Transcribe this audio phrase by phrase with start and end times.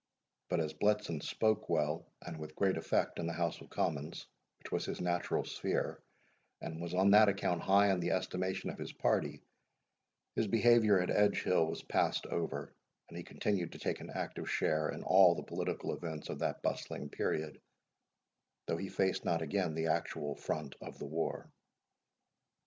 [0.49, 4.25] But as Bletson spoke well, and with great effect in the House of Commons,
[4.57, 6.01] which was his natural sphere,
[6.59, 9.43] and was on that account high in the estimation of his party,
[10.35, 12.73] his behaviour at Edgehill was passed over,
[13.09, 16.63] and he continued to take an active share in all the political events of that
[16.63, 17.61] bustling period,
[18.65, 21.51] though he faced not again the actual front of war.